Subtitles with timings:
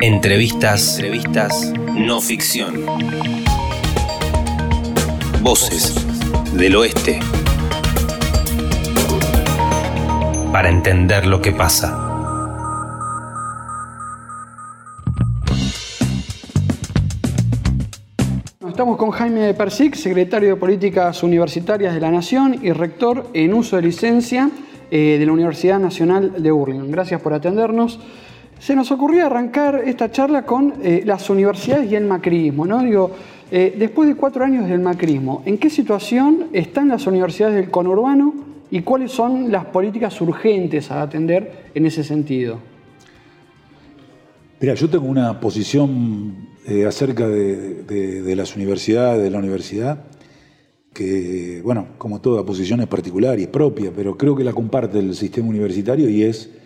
[0.00, 2.86] Entrevistas, entrevistas no ficción.
[5.42, 5.94] Voces
[6.54, 7.20] del oeste.
[10.52, 11.98] Para entender lo que pasa.
[18.68, 23.76] Estamos con Jaime Persic, secretario de Políticas Universitarias de la Nación y rector en uso
[23.76, 24.50] de licencia
[24.90, 26.90] eh, de la Universidad Nacional de Burlingame.
[26.90, 28.00] Gracias por atendernos.
[28.62, 32.64] Se nos ocurrió arrancar esta charla con eh, las universidades y el macrismo.
[32.64, 32.80] ¿no?
[32.80, 33.10] Digo,
[33.50, 38.32] eh, después de cuatro años del macrismo, ¿en qué situación están las universidades del conurbano
[38.70, 42.60] y cuáles son las políticas urgentes a atender en ese sentido?
[44.60, 50.04] Mira, yo tengo una posición eh, acerca de, las universidades, de la universidad,
[50.94, 55.00] que, bueno, como toda posición es particular y es propia, pero creo que la comparte
[55.00, 56.61] el sistema universitario y es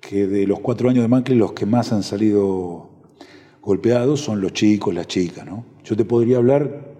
[0.00, 2.90] que de los cuatro años de Macri los que más han salido
[3.60, 5.46] golpeados son los chicos, las chicas.
[5.46, 5.64] ¿no?
[5.84, 6.96] Yo te podría hablar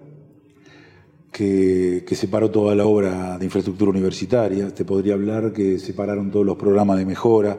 [1.33, 5.95] que, que se paró toda la obra de infraestructura universitaria, te podría hablar que se
[5.95, 7.59] pararon todos los programas de mejora,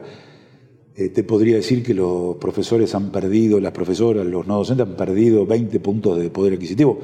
[1.00, 4.96] eh, te podría decir que los profesores han perdido, las profesoras, los no docentes han
[4.96, 6.98] perdido 20 puntos de poder adquisitivo.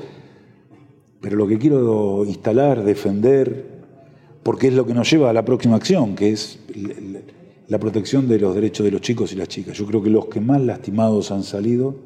[1.21, 3.65] Pero lo que quiero instalar, defender,
[4.43, 6.59] porque es lo que nos lleva a la próxima acción, que es
[7.69, 9.77] la protección de los derechos de los chicos y las chicas.
[9.77, 11.97] Yo creo que los que más lastimados han salido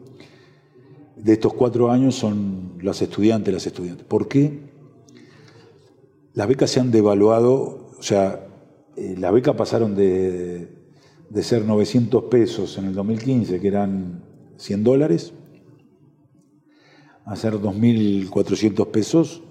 [1.16, 4.06] de estos cuatro años son las estudiantes, las estudiantes.
[4.06, 4.70] ¿Por qué?
[6.34, 8.46] Las becas se han devaluado, o sea,
[8.96, 10.80] eh, las becas pasaron de
[11.30, 14.24] de ser 900 pesos en el 2015, que eran
[14.56, 15.32] 100 dólares,
[17.24, 19.42] a ser 2.400 pesos,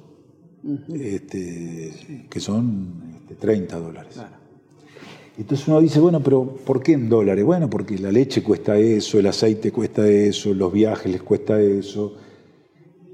[0.93, 4.21] este, que son 30 este, dólares.
[5.39, 7.45] Entonces uno dice, bueno, pero ¿por qué en dólares?
[7.45, 12.13] Bueno, porque la leche cuesta eso, el aceite cuesta eso, los viajes les cuesta eso.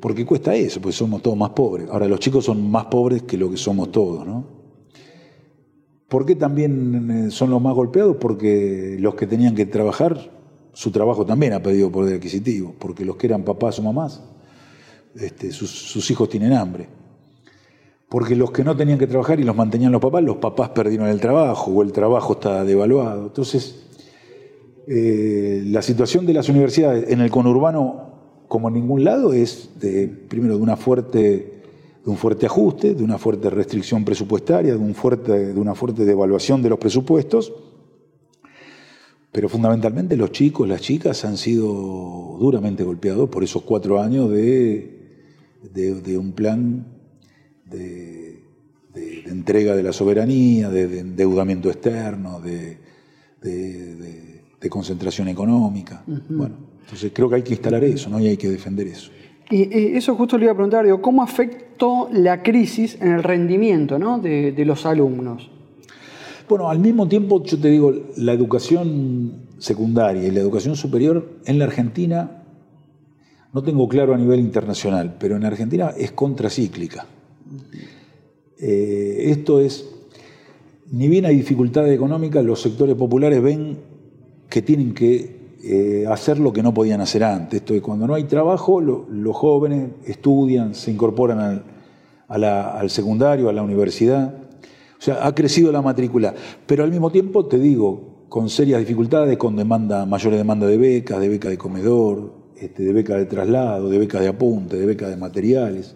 [0.01, 0.81] ¿Por qué cuesta eso?
[0.81, 1.87] Pues somos todos más pobres.
[1.87, 4.43] Ahora, los chicos son más pobres que lo que somos todos, ¿no?
[6.07, 8.17] ¿Por qué también eh, son los más golpeados?
[8.19, 10.31] Porque los que tenían que trabajar,
[10.73, 14.23] su trabajo también ha pedido poder adquisitivo, porque los que eran papás o mamás,
[15.15, 16.89] este, sus, hijos tienen hambre.
[18.09, 21.07] Porque los que no tenían que trabajar y los mantenían los papás, los papás perdieron
[21.07, 23.27] el trabajo o el trabajo está devaluado.
[23.27, 23.83] Entonces,
[24.87, 30.07] eh, la situación de las universidades en el conurbano, como en ningún lado, es de,
[30.07, 36.69] primero de un fuerte ajuste, de una fuerte restricción presupuestaria, de, una fuerte devaluación de
[36.69, 37.51] los presupuestos,
[39.35, 44.93] pero fundamentalmente los chicos, las chicas han sido duramente golpeados por esos cuatro años de,
[46.17, 46.94] un plan
[47.65, 48.43] de,
[49.25, 52.77] entrega de la soberanía, de, endeudamiento externo, de,
[54.69, 56.03] concentración económica.
[56.27, 58.19] Bueno, entonces creo que hay que instalar eso, ¿no?
[58.19, 59.11] Y hay que defender eso.
[59.49, 63.97] Y, eso justo le iba a preguntar, digo, ¿cómo afectó la crisis en el rendimiento
[64.19, 65.51] de, los alumnos?
[66.49, 71.59] Bueno, al mismo tiempo yo te digo, la educación secundaria y la educación superior en
[71.59, 72.43] la Argentina,
[73.53, 77.05] no tengo claro a nivel internacional, pero en Argentina es contracíclica.
[78.59, 79.85] Eh, esto es,
[80.91, 83.77] ni bien hay dificultades económicas, los sectores populares ven
[84.49, 87.61] que tienen que eh, hacer lo que no podían hacer antes.
[87.61, 91.63] Esto es, cuando no hay trabajo, los jóvenes estudian, se incorporan
[92.27, 94.33] al, secundario, a la universidad.
[94.97, 96.33] O sea, ha crecido la matrícula,
[96.65, 101.19] pero al mismo tiempo, te digo, con serias dificultades, con demanda, mayores demanda de becas,
[101.19, 105.09] de beca de comedor, este, de beca de traslado, de beca de apunte, de beca
[105.09, 105.95] de materiales.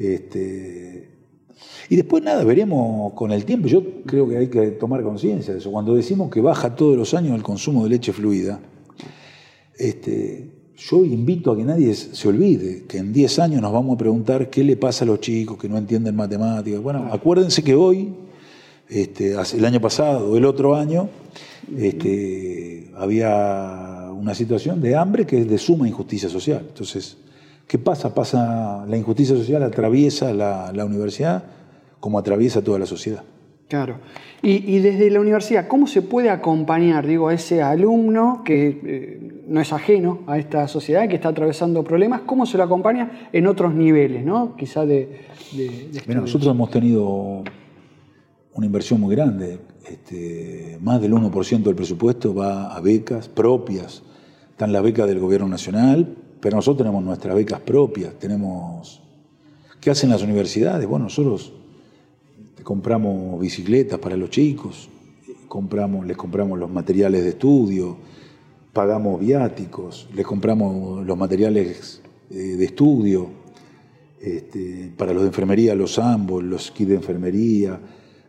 [0.00, 1.10] Este,
[1.90, 3.68] y después nada, veremos con el tiempo.
[3.68, 5.70] Yo creo que hay que tomar conciencia de eso.
[5.70, 8.60] Cuando decimos que baja todos los años el consumo de leche fluida,
[9.76, 13.98] este, yo invito a que nadie se olvide que en 10 años nos vamos a
[13.98, 16.80] preguntar qué le pasa a los chicos que no entienden matemáticas.
[16.80, 18.14] Bueno, acuérdense que hoy,
[18.88, 21.10] este, el año pasado el otro año,
[21.76, 26.64] este, había una situación de hambre que es de suma injusticia social.
[26.68, 27.18] Entonces,
[27.70, 28.12] ¿qué pasa?
[28.12, 31.44] Pasa, la injusticia social atraviesa la, la universidad
[32.00, 33.22] como atraviesa toda la sociedad.
[33.68, 33.98] Claro.
[34.42, 39.60] Y, desde la universidad, ¿cómo se puede acompañar, digo, a ese alumno que eh, no
[39.60, 42.22] es ajeno a esta sociedad, que está atravesando problemas?
[42.22, 44.56] ¿Cómo se lo acompaña en otros niveles, ¿no?
[44.56, 45.20] Quizá de...
[46.08, 47.44] nosotros hemos tenido
[48.54, 49.60] una inversión muy grande.
[49.88, 54.02] Este, más del 1% del presupuesto va a becas propias.
[54.50, 58.14] Están las becas del gobierno nacional, pero nosotros tenemos nuestras becas propias.
[58.18, 59.02] Tenemos...
[59.80, 60.86] ¿Qué hacen las universidades?
[60.86, 61.52] Bueno, nosotros
[62.62, 64.88] compramos bicicletas para los chicos,
[65.48, 67.96] compramos, les compramos los materiales de estudio,
[68.72, 73.28] pagamos viáticos, les compramos los materiales eh, de estudio,
[74.20, 77.80] este, para los de enfermería los ambos, los kits de enfermería,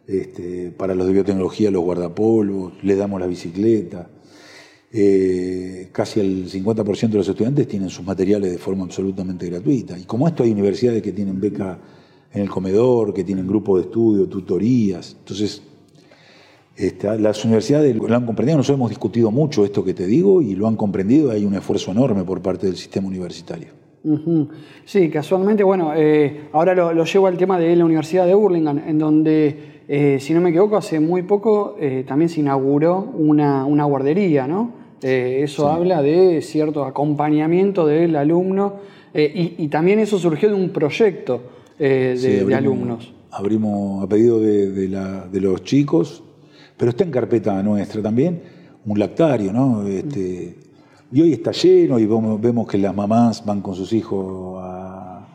[0.08, 4.10] este, para los de biotecnología los guardapolvos, les damos la bicicleta.
[4.94, 9.98] Eh, casi el 50% de los estudiantes tienen sus materiales de forma absolutamente gratuita.
[9.98, 11.80] Y como esto hay universidades que tienen beca
[12.34, 15.16] en el comedor, que tienen grupos de estudio, tutorías.
[15.20, 15.62] Entonces,
[16.76, 20.56] este, las universidades lo han comprendido, nosotros hemos discutido mucho esto que te digo y
[20.56, 23.70] lo han comprendido, hay un esfuerzo enorme por parte del sistema universitario.
[24.84, 28.98] Sí, casualmente, bueno, eh, ahora lo, llevo al tema de la Universidad de Burlingame, en
[28.98, 31.78] donde, eh, si no me equivoco, hace muy poco
[32.08, 34.81] también se inauguró una, una guardería, ¿no?
[35.02, 38.76] Eh, eso habla de cierto acompañamiento del alumno
[39.14, 41.42] eh, y, también eso surgió de un proyecto
[41.80, 42.16] eh,
[42.48, 43.12] de, alumnos.
[43.32, 46.24] Abrimos a pedido de, los chicos,
[46.78, 48.42] pero está en carpeta nuestra también,
[48.86, 49.86] un lactario, ¿no?
[49.88, 50.56] Este,
[51.12, 55.28] y hoy está lleno y vemos, que las mamás van con sus hijos a,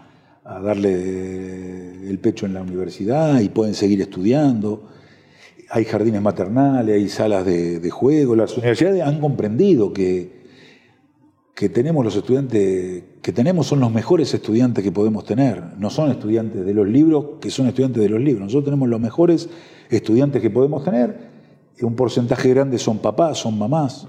[0.45, 4.96] a darle el pecho en la universidad y pueden seguir estudiando
[5.71, 8.37] hay jardines maternales, hay salas de, juego.
[8.37, 10.45] Las universidades han comprendido que,
[11.55, 15.63] que tenemos los estudiantes, que tenemos son los mejores estudiantes que podemos tener.
[15.79, 18.45] No son estudiantes de los libros, que son estudiantes de los libros.
[18.45, 19.49] Nosotros tenemos los mejores
[19.91, 21.37] estudiantes que podemos tener.
[21.81, 24.07] Un porcentaje grande son papás, son mamás.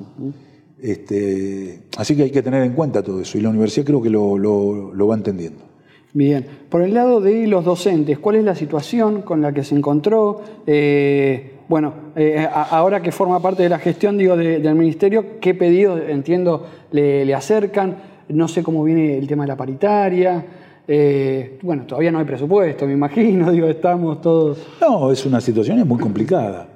[0.79, 3.37] Este, así que hay que tener en cuenta todo eso.
[3.37, 5.76] Y la universidad creo que lo va entendiendo.
[6.13, 9.75] Bien, por el lado de los docentes, ¿cuál es la situación con la que se
[9.75, 10.41] encontró?
[10.65, 16.01] Eh, bueno, eh, ahora que forma parte de la gestión digo, del ministerio, ¿qué pedidos,
[16.07, 17.97] entiendo, le, acercan?
[18.29, 20.45] No sé cómo viene el tema de la paritaria.
[20.87, 24.59] Eh, bueno, todavía no hay presupuesto, me imagino, digo, estamos todos...
[24.79, 26.69] No, es una situación muy complicada,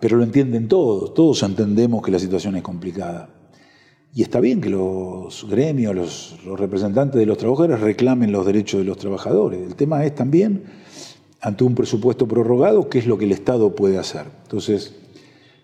[0.00, 3.37] pero lo entienden todos, todos entendemos que la situación es complicada.
[4.14, 5.94] Y está bien que los gremios,
[6.44, 9.60] los, representantes de los trabajadores reclamen los derechos de los trabajadores.
[9.60, 10.64] El tema es también,
[11.40, 14.24] ante un presupuesto prorrogado, qué es lo que el Estado puede hacer.
[14.44, 14.94] Entonces,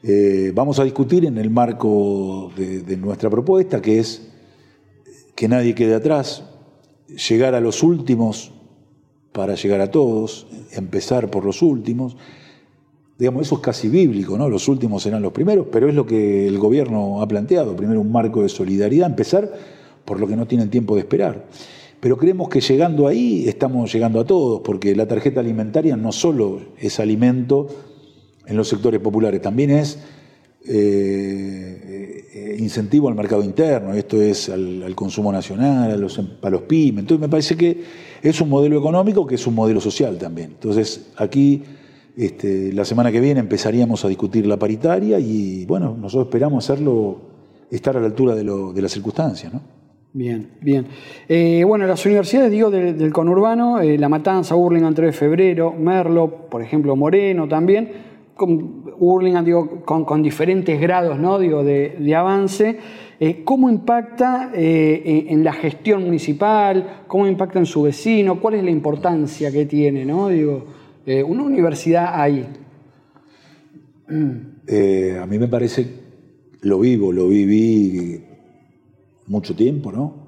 [0.02, 4.28] eh, vamos a discutir en el marco de, nuestra propuesta, que es
[5.34, 6.44] que nadie quede atrás,
[7.28, 8.52] llegar a los últimos
[9.32, 12.16] para llegar a todos, empezar por los últimos,
[13.18, 14.48] Digamos, eso es casi bíblico, ¿no?
[14.48, 17.76] Los últimos serán los primeros, pero es lo que el gobierno ha planteado.
[17.76, 19.52] Primero un marco de solidaridad, empezar
[20.04, 21.44] por lo que no tienen tiempo de esperar.
[22.00, 26.60] Pero creemos que llegando ahí estamos llegando a todos, porque la tarjeta alimentaria no solo
[26.78, 27.68] es alimento
[28.46, 29.98] en los sectores populares, también es
[30.66, 36.62] eh, eh, incentivo al mercado interno, esto es al, consumo nacional, a los, a los
[36.62, 37.02] pymes.
[37.02, 37.80] Entonces me parece que
[38.22, 40.50] es un modelo económico que es un modelo social también.
[40.50, 41.62] Entonces aquí
[42.16, 47.18] este, la semana que viene empezaríamos a discutir la paritaria y bueno, nosotros esperamos hacerlo,
[47.70, 49.52] estar a la altura de, las circunstancias.
[49.52, 49.60] ¿no?
[50.12, 50.86] Bien, bien.
[51.28, 56.48] Eh, bueno, las universidades, digo, del, conurbano, eh, La Matanza, Hurlingham 3 de febrero, Merlo,
[56.48, 57.90] por ejemplo, Moreno también,
[58.36, 58.84] con,
[59.44, 61.40] digo, con, diferentes grados ¿no?
[61.40, 62.78] digo, de, avance.
[63.18, 67.04] Eh, ¿Cómo impacta en la gestión municipal?
[67.08, 68.40] ¿Cómo impacta en su vecino?
[68.40, 70.04] ¿Cuál es la importancia que tiene?
[70.04, 70.28] ¿no?
[70.28, 70.64] Digo,
[71.06, 72.46] eh, una universidad ahí?
[74.66, 75.86] Eh, a mí me parece,
[76.62, 78.24] lo vivo, lo viví
[79.26, 80.24] mucho tiempo, ¿no?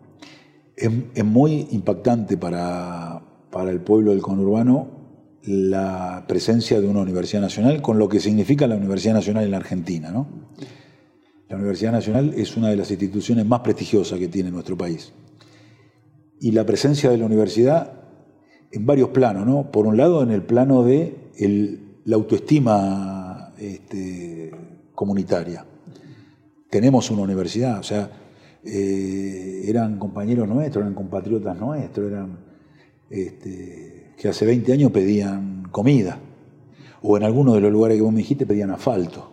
[0.76, 3.22] Es, muy impactante para,
[3.68, 4.90] el pueblo del conurbano
[5.44, 9.56] la presencia de una universidad nacional con lo que significa la Universidad Nacional en la
[9.58, 10.26] Argentina, ¿no?
[11.48, 15.12] La Universidad Nacional es una de las instituciones más prestigiosas que tiene nuestro país.
[16.40, 18.05] Y la presencia de la universidad
[18.70, 19.70] en varios planos, ¿no?
[19.70, 21.32] Por un lado, en el plano de
[22.04, 24.50] la autoestima este,
[24.94, 25.64] comunitaria.
[26.70, 28.10] Tenemos una universidad, o sea,
[28.64, 32.38] eh, eran compañeros nuestros, eran compatriotas nuestros, eran
[33.08, 36.18] este, que hace 20 años pedían comida,
[37.02, 39.30] o en algunos de los lugares que vos me dijiste pedían asfalto.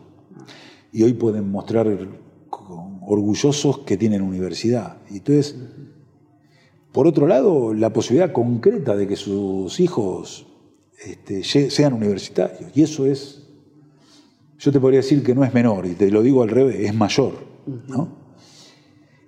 [0.91, 1.87] Y hoy pueden mostrar
[3.01, 4.97] orgullosos que tienen universidad.
[5.09, 5.55] Y entonces
[6.93, 10.45] por otro lado, la posibilidad concreta de que sus hijos
[11.03, 12.71] este, sean universitarios.
[12.75, 13.47] Y eso es,
[14.59, 16.93] yo te podría decir que no es menor, y te lo digo al revés, es
[16.93, 17.33] mayor.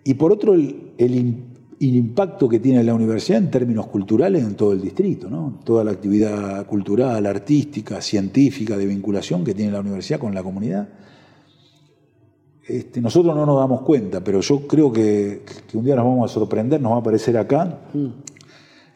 [0.04, 1.46] Y por otro, el,
[1.80, 5.60] impacto que tiene la universidad en términos culturales en todo el distrito, ¿no?
[5.64, 10.88] toda la actividad cultural, artística, científica, de vinculación que tiene la universidad con la comunidad
[12.68, 15.44] este, nosotros no nos damos cuenta, pero yo creo que,
[15.74, 18.08] un día nos vamos a sorprender, nos va a aparecer acá mm.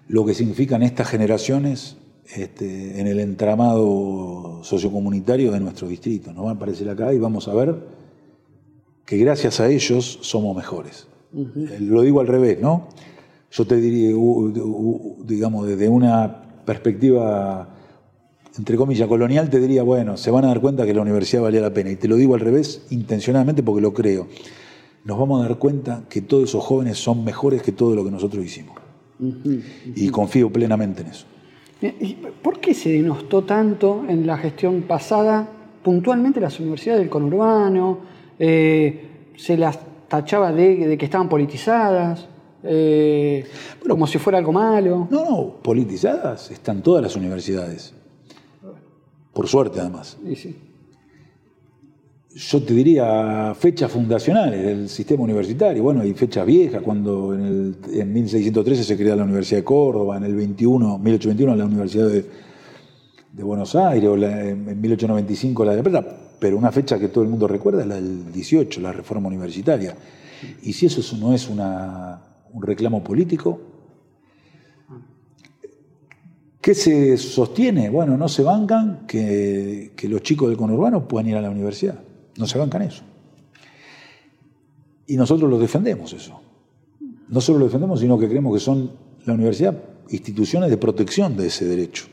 [0.07, 1.97] lo que significan estas generaciones
[2.35, 6.33] este, en el entramado sociocomunitario de nuestro distrito.
[6.33, 7.75] Nos va a aparecer acá y vamos a ver
[9.05, 11.07] que gracias a ellos somos mejores.
[11.35, 12.88] Eh, Lo digo al revés, ¿no?
[13.51, 14.15] Yo te diría,
[15.25, 17.67] digamos, desde una perspectiva,
[18.59, 21.61] entre comillas, colonial, te diría, bueno, se van a dar cuenta que la universidad valía
[21.61, 21.91] la pena.
[21.91, 24.27] Y te lo digo al revés, intencionadamente porque lo creo.
[25.05, 28.11] Nos vamos a dar cuenta que todos esos jóvenes son mejores que todo lo que
[28.11, 28.75] nosotros hicimos.
[29.95, 31.25] Y confío plenamente en eso.
[31.81, 35.47] ¿Y ¿Por qué se denostó tanto en la gestión pasada
[35.81, 37.99] puntualmente las universidades del conurbano?
[38.37, 42.27] Eh, se las tachaba de, que estaban politizadas,
[42.63, 43.45] eh,
[43.87, 45.07] como si fuera algo malo.
[45.09, 47.93] No, no, politizadas están todas las universidades.
[49.39, 50.17] Por suerte, además.
[50.27, 50.55] Sí, sí.
[52.36, 55.81] Yo te diría fechas fundacionales del sistema universitario.
[55.81, 60.17] Bueno, hay fechas viejas, cuando en, el, en 1613 se crea la Universidad de Córdoba,
[60.17, 62.25] en el 21, 1821 la Universidad de,
[63.31, 67.08] de Buenos Aires, o la- en 1895 la de La Plata, pero una fecha que
[67.08, 69.96] todo el mundo recuerda es la del 18, la reforma universitaria.
[70.63, 73.62] Y si eso no es una- un reclamo político,
[76.61, 77.89] ¿qué se sostiene?
[77.89, 81.99] Bueno, no se bancan que, los chicos del conurbano puedan ir a la universidad.
[82.37, 83.03] No se bancan eso.
[85.07, 86.39] Y nosotros lo defendemos eso.
[87.27, 88.91] No solo lo defendemos, sino que creemos que son
[89.25, 89.75] la universidad
[90.09, 92.05] instituciones de protección de ese derecho.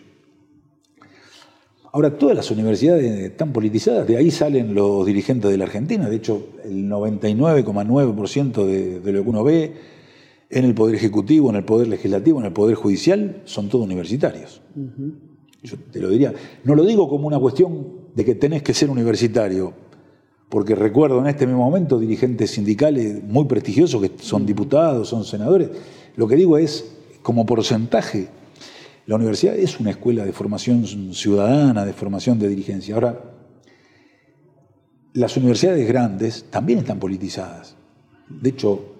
[1.92, 6.16] Ahora, todas las universidades están politizadas, de ahí salen los dirigentes de la Argentina, de
[6.16, 9.72] hecho, el 99,9% de, de lo que uno ve
[10.48, 14.62] en el Poder Ejecutivo, en el Poder Legislativo, en el Poder Judicial, son todos universitarios.
[15.62, 16.32] Yo te lo diría,
[16.64, 19.72] no lo digo como una cuestión de que tenés que ser universitario,
[20.48, 25.70] porque recuerdo en este mismo momento dirigentes sindicales muy prestigiosos que son diputados, son senadores.
[26.14, 28.28] Lo que digo es, como porcentaje,
[29.06, 32.94] la universidad es una escuela de formación ciudadana, de formación de dirigencia.
[32.94, 33.20] Ahora,
[35.14, 37.76] las universidades grandes también están politizadas.
[38.28, 38.95] De hecho,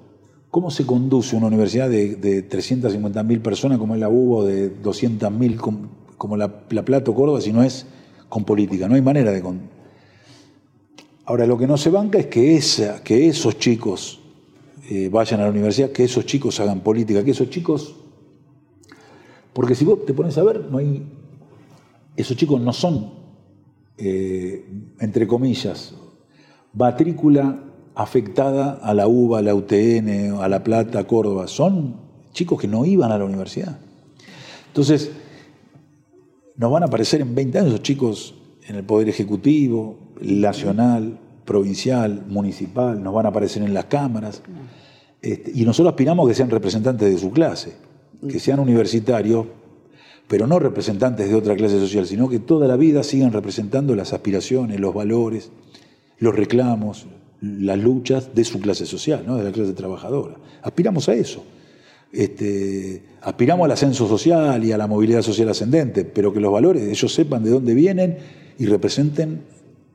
[0.50, 5.56] ¿cómo se conduce una universidad de, de 350.000 personas como es la UBO, de 200.000
[5.56, 7.86] com- como la, la Plata o Córdoba, si no es
[8.28, 8.88] con política?
[8.88, 9.40] No hay manera de...
[9.42, 9.60] con-
[11.24, 14.20] Ahora, lo que no se banca es que esos chicos
[14.88, 17.96] eh, vayan a la universidad, que esos chicos hagan política, que esos chicos...
[19.52, 21.04] Porque si vos te pones a ver, no hay...
[22.16, 23.10] Esos chicos no son,
[23.98, 24.64] eh,
[25.00, 25.94] entre comillas,
[26.72, 27.62] matrícula
[27.96, 31.48] afectada a la UBA, a la UTN, a La Plata, a Córdoba.
[31.48, 31.96] Son
[32.32, 33.78] chicos que no iban a la universidad.
[34.68, 35.10] Entonces,
[36.56, 38.34] nos van a aparecer en 20 años esos chicos
[38.68, 44.42] en el Poder Ejecutivo, nacional, provincial, municipal, nos van a aparecer en las cámaras.
[45.22, 47.72] Este, y nosotros aspiramos que sean representantes de su clase,
[48.28, 49.46] que sean universitarios,
[50.28, 54.12] pero no representantes de otra clase social, sino que toda la vida sigan representando las
[54.12, 55.50] aspiraciones, los valores,
[56.18, 57.06] los reclamos,
[57.40, 59.36] las luchas de su clase social, ¿no?
[59.36, 60.36] de la clase trabajadora.
[60.62, 61.44] Aspiramos a eso.
[62.12, 66.82] Este, aspiramos al ascenso social y a la movilidad social ascendente, pero que los valores,
[66.82, 68.18] ellos sepan de dónde vienen
[68.58, 69.42] y representen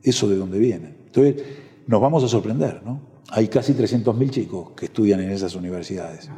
[0.02, 0.96] eso de dónde vienen.
[1.06, 1.42] Entonces,
[1.86, 3.00] nos vamos a sorprender, ¿no?
[3.30, 6.28] Hay casi 300.000 chicos que estudian en esas universidades.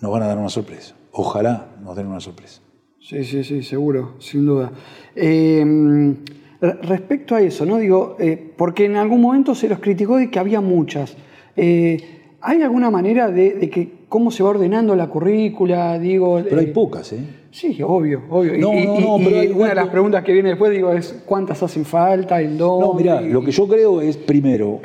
[0.00, 0.94] Nos van a dar una sorpresa.
[1.12, 2.60] Ojalá nos den una sorpresa.
[3.00, 4.72] Sí, sí, sí, seguro, sin duda.
[5.14, 6.14] Eh,
[6.60, 7.76] respecto a eso, ¿no?
[7.78, 11.16] Digo, eh, porque en algún momento se los criticó de que había muchas.
[11.56, 11.98] Eh,
[12.40, 15.98] ¿Hay alguna manera de, de que cómo se va ordenando la currícula?
[15.98, 17.18] Digo, Pero hay eh, pocas, ¿eh?
[17.50, 18.56] Sí, obvio, obvio.
[18.58, 20.70] No, y, no, no, y- pero y hay- una de las preguntas que viene después,
[20.70, 22.40] digo, es ¿cuántas hacen falta?
[22.40, 22.86] ¿En dónde?
[22.86, 24.80] No, mira, lo que yo creo es, primero,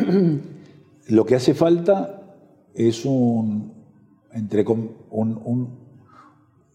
[1.10, 2.22] lo que hace falta
[2.74, 3.74] es un,
[4.34, 5.83] entre un-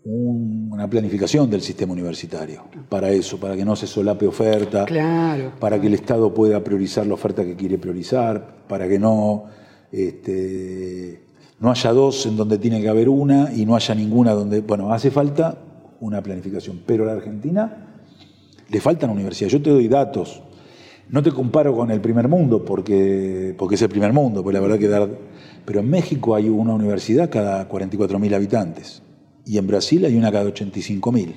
[0.05, 5.53] un- una planificación del sistema universitario para eso, para que no se solape oferta, Claro.
[5.59, 9.45] para que el Estado pueda priorizar la oferta que quiere priorizar, para que no,
[9.93, 11.23] este,
[11.61, 14.61] no haya dos en donde tiene que haber una y no haya ninguna donde...
[14.61, 15.59] Bueno, hace falta
[16.01, 17.87] una planificación, pero a la Argentina
[18.71, 19.53] le faltan universidades.
[19.55, 20.43] Yo te doy datos.
[21.11, 24.61] No te comparo con el primer mundo, porque, porque es el primer mundo, pues la
[24.61, 25.09] verdad que dar...
[25.65, 29.03] Pero en México hay una universidad cada 44.000 habitantes,
[29.49, 31.35] y en Brasil hay una cada 85.000,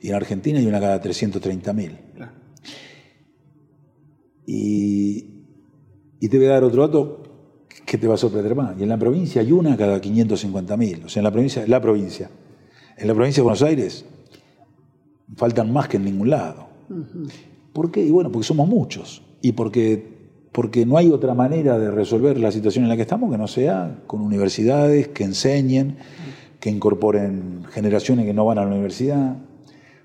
[0.00, 1.98] y en Argentina hay una cada 330.000.
[4.46, 5.44] Y,
[6.18, 7.22] y te voy a dar otro dato
[7.84, 8.78] que te va a sorprender más.
[8.78, 11.04] Y en la provincia hay una cada 550.000.
[11.04, 12.30] O sea, en la provincia, la provincia.
[12.96, 14.04] En la provincia de Buenos Aires
[15.36, 16.68] faltan más que en ningún lado.
[17.72, 18.02] ¿Por qué?
[18.02, 19.22] Y bueno, porque somos muchos.
[19.42, 23.30] Y porque, porque no hay otra manera de resolver la situación en la que estamos
[23.30, 25.98] que no sea con universidades que enseñen,
[26.66, 29.36] que incorporen generaciones que no van a la universidad,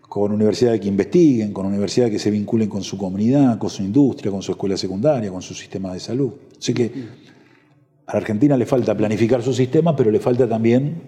[0.01, 4.32] con universidades que investiguen, con universidades que se vinculen con su comunidad, con su industria,
[4.32, 6.34] con su escuela secundaria, con su sistema de salud.
[6.56, 6.91] Así que
[8.06, 11.01] a la Argentina le falta planificar su sistema, pero le falta también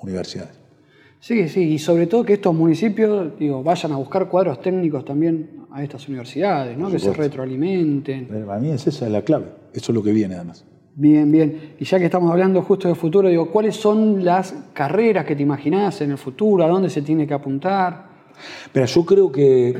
[0.00, 0.60] universidades.
[1.18, 5.66] Sí, sí, y sobre todo que estos municipios digo, vayan a buscar cuadros técnicos también
[5.72, 6.88] a estas universidades, ¿no?
[6.88, 8.28] que se retroalimenten.
[8.46, 10.64] Para mí es esa la clave, eso es lo que viene además.
[10.96, 11.74] Bien, bien.
[11.78, 15.42] Y ya que estamos hablando justo de futuro, digo, ¿cuáles son las carreras que te
[15.42, 16.64] imaginás en el futuro?
[16.64, 18.08] ¿A dónde se tiene que apuntar?
[18.72, 19.76] Pero yo creo que,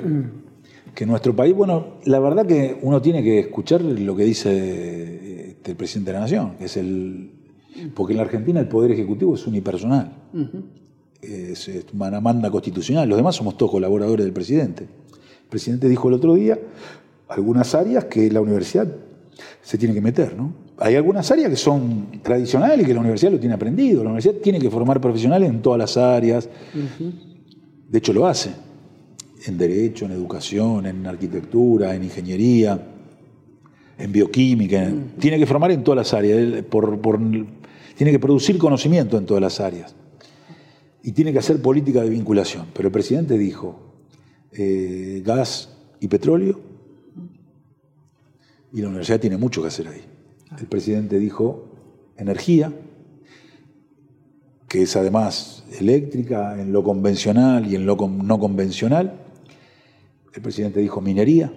[0.95, 5.71] que nuestro país, bueno, la verdad que uno tiene que escuchar lo que dice este,
[5.71, 7.31] el presidente de la Nación, que es el.
[7.95, 10.13] Porque en la Argentina el poder ejecutivo es unipersonal.
[11.23, 13.09] es, una manda constitucional.
[13.09, 14.85] Los demás somos todos colaboradores del presidente.
[14.85, 16.59] El presidente dijo el otro día
[17.29, 18.87] algunas áreas que la universidad
[19.63, 20.53] se tiene que meter, ¿no?
[20.79, 24.03] Hay algunas áreas que son tradicionales y que la universidad lo tiene aprendido.
[24.03, 26.49] La universidad tiene que formar profesionales en todas las áreas.
[27.89, 28.51] De hecho, lo hace.
[29.47, 32.81] En derecho, en educación, en arquitectura, en ingeniería,
[33.99, 34.93] en bioquímica.
[35.19, 36.65] Tiene que formar en todas las áreas.
[37.97, 39.95] tiene que producir conocimiento en todas las áreas.
[41.03, 42.67] Y tiene que hacer política de vinculación.
[42.75, 43.79] Pero el presidente dijo,
[44.53, 45.69] eh, gas
[46.01, 46.74] y petróleo,
[48.75, 50.03] y la universidad tiene mucho que hacer ahí.
[50.59, 51.69] El presidente dijo
[52.17, 52.73] energía,
[54.69, 59.21] que es además eléctrica, en lo convencional y en lo no convencional.
[60.35, 61.55] El presidente dijo minería,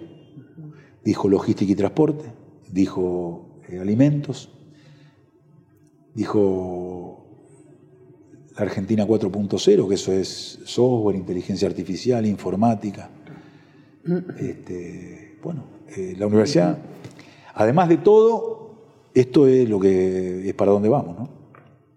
[1.04, 2.24] dijo logística y transporte,
[2.70, 4.50] dijo eh, alimentos,
[6.14, 7.26] dijo
[8.56, 13.10] la Argentina 4.0, que eso es software, inteligencia artificial, informática.
[14.38, 15.64] Este, bueno,
[15.96, 16.78] eh, la universidad,
[17.58, 18.70] además de todo,
[19.12, 21.28] esto es lo que es para dónde vamos, ¿no?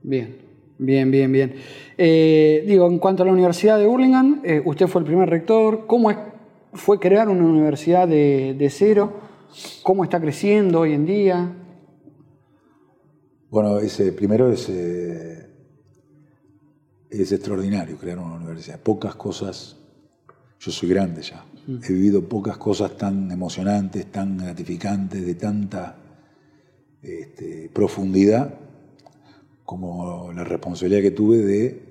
[0.01, 0.41] Bien.
[0.79, 1.53] Bien, bien, bien.
[1.95, 5.85] Eh, digo, en cuanto a la Universidad de Burlingame, eh, usted fue el primer rector.
[5.85, 6.11] ¿Cómo
[6.73, 9.13] fue crear una universidad de, cero?
[9.83, 11.55] ¿Cómo está creciendo hoy en día?
[13.51, 15.49] Bueno, ese, primero es, eh,
[17.11, 18.79] es extraordinario crear una universidad.
[18.79, 19.77] Pocas cosas,
[20.59, 25.95] yo soy grande ya, he vivido pocas cosas tan emocionantes, tan gratificantes, de tanta
[27.01, 28.53] este, profundidad
[29.63, 31.81] como la responsabilidad que tuve de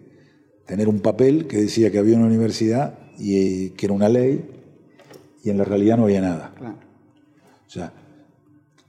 [0.66, 4.48] tener un papel que decía que había una universidad y que era una ley
[5.42, 6.52] y en la realidad no había nada.
[7.66, 7.92] O sea,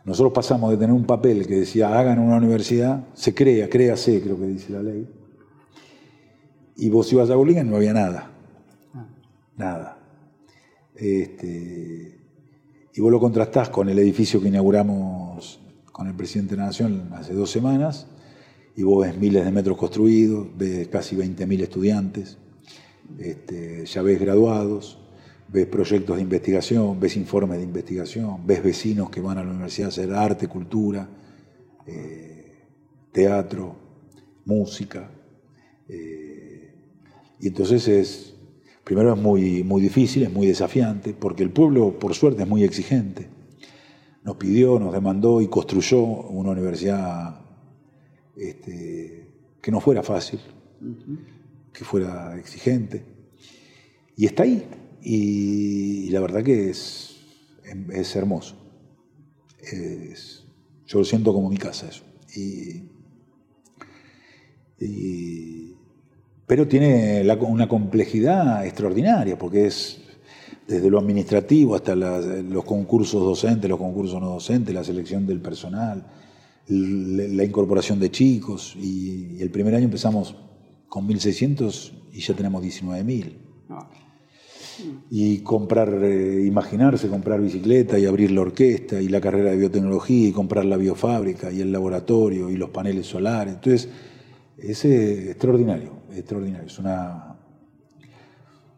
[0.04, 4.38] nosotros pasamos de tener un papel que decía hagan una universidad, se crea, créase, creo
[4.38, 5.08] que dice la ley,
[6.76, 8.32] y vos ibas a Bolívar y no había nada.
[8.94, 9.08] Ah.
[9.56, 10.01] Nada.
[11.02, 12.16] Este,
[12.94, 15.60] y vos lo contrastás con el edificio que inauguramos
[15.92, 18.06] con el presidente de la Nación hace dos semanas,
[18.76, 22.38] y vos ves miles de metros construidos, ves casi 20.000 estudiantes,
[23.18, 25.00] este, ya ves graduados,
[25.48, 29.88] ves proyectos de investigación, ves informes de investigación, ves vecinos que van a la universidad
[29.88, 31.10] a hacer arte, cultura,
[31.88, 32.60] eh,
[33.12, 33.76] teatro,
[34.46, 35.10] música.
[35.90, 36.76] Eh,
[37.40, 38.36] y entonces es,
[38.84, 42.64] primero es muy, muy difícil, es muy desafiante, porque el pueblo, por suerte, es muy
[42.64, 43.28] exigente.
[44.24, 47.42] Nos pidió, nos demandó y construyó una universidad
[48.36, 49.28] este,
[49.62, 50.40] que no fuera fácil,
[51.74, 53.04] que fuera exigente.
[54.16, 54.68] Y está ahí.
[55.02, 57.18] Y, la verdad que es,
[57.94, 58.56] es hermoso.
[60.86, 62.04] yo lo siento como mi casa eso.
[66.52, 70.02] Pero tiene una complejidad extraordinaria, porque es
[70.68, 76.06] desde lo administrativo hasta los concursos docentes, los concursos no docentes, la selección del personal,
[76.68, 80.36] la incorporación de chicos y, el primer año empezamos
[80.90, 83.32] con 1.600 y ya tenemos 19.000.
[83.70, 83.90] Ah.
[85.10, 90.28] Y comprar, eh, imaginarse comprar bicicleta y abrir la orquesta y la carrera de biotecnología
[90.28, 93.54] y comprar la biofábrica y el laboratorio y los paneles solares.
[93.54, 93.88] Entonces,
[94.62, 96.68] es extraordinario, extraordinario.
[96.68, 97.36] Es una,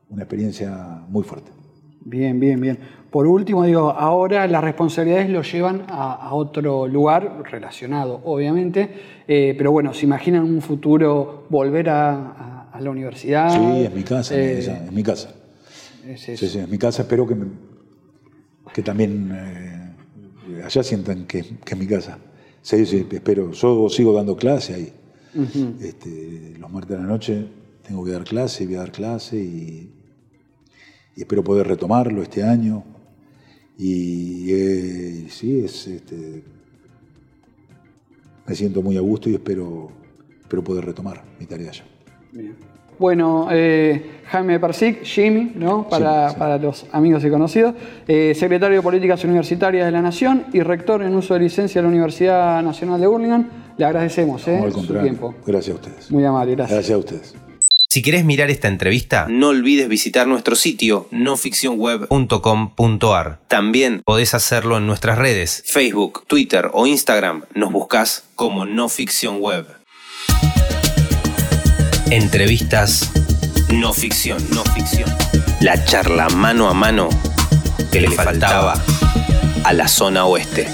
[0.10, 1.52] una experiencia muy fuerte.
[2.06, 2.78] Bien, bien, bien.
[3.10, 8.90] Por último, digo, ahora las responsabilidades lo llevan a, otro lugar relacionado, obviamente,
[9.28, 13.52] eh, pero bueno, ¿se imaginan un futuro volver a, la universidad?
[13.52, 15.30] Sí, es mi casa, es eh, mi casa.
[16.08, 17.36] Es sí, sí, es mi casa, espero que,
[18.74, 22.18] que también eh, allá sientan que, es mi casa.
[22.64, 23.52] Sí, sí, espero.
[23.52, 24.94] Yo sigo dando clase ahí.
[25.82, 27.48] Este, los martes de la noche
[27.88, 29.92] tengo que dar clase, voy a dar clase y,
[31.16, 32.84] y espero poder retomarlo este año.
[33.78, 36.44] Y eh, sí, es, este,
[38.46, 39.92] me siento muy a gusto y espero,
[40.42, 41.84] espero poder retomar mi tarea ya.
[42.32, 42.74] Bien.
[43.00, 45.90] Bueno, eh, Jaime Persic, Jimmy, ¿no?
[45.90, 47.74] para, para los amigos y conocidos,
[48.08, 51.84] eh, secretario de Políticas Universitarias de la Nación y rector en uso de licencia de
[51.84, 53.46] la Universidad Nacional de Burlingame.
[53.78, 55.36] Le agradecemos eh, su tiempo.
[55.46, 56.10] Gracias a ustedes.
[56.12, 56.78] Muy amable, gracias.
[56.78, 57.36] Gracias a ustedes.
[57.90, 63.40] Si querés mirar esta entrevista, no olvides visitar nuestro sitio noficcionweb.com.ar.
[63.48, 67.44] También podés hacerlo en nuestras redes, Facebook, Twitter o Instagram.
[67.54, 69.68] Nos buscas como No Ficción Web.
[72.10, 73.12] Entrevistas
[73.74, 75.10] no ficción, no ficción.
[75.62, 77.10] La charla mano a mano
[77.92, 78.76] que le faltaba
[79.64, 80.68] a la zona oeste.